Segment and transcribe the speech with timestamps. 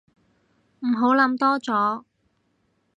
[0.79, 2.03] 唔好諗多咗